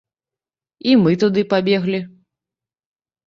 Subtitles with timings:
[0.93, 1.99] І мы туды пабеглі.